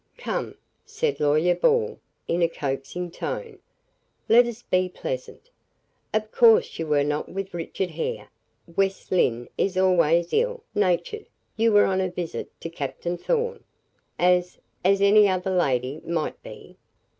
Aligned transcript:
"Come," 0.17 0.55
said 0.83 1.19
Lawyer 1.19 1.53
Ball, 1.53 1.99
in 2.27 2.41
a 2.41 2.49
coaxing 2.49 3.11
tone, 3.11 3.59
"let 4.27 4.47
us 4.47 4.63
be 4.63 4.89
pleasant. 4.89 5.51
Of 6.11 6.31
course 6.31 6.79
you 6.79 6.87
were 6.87 7.03
not 7.03 7.29
with 7.29 7.53
Richard 7.53 7.91
Hare 7.91 8.29
West 8.75 9.11
Lynne 9.11 9.47
is 9.59 9.77
always 9.77 10.33
ill 10.33 10.63
natured 10.73 11.27
you 11.55 11.71
were 11.71 11.85
on 11.85 12.01
a 12.01 12.09
visit 12.09 12.49
to 12.61 12.67
Captain 12.71 13.15
Thorn, 13.15 13.63
as 14.17 14.57
as 14.83 15.01
any 15.01 15.27
other 15.27 15.51
young 15.51 15.59
lady 15.59 16.01
might 16.03 16.41
be?" 16.41 16.77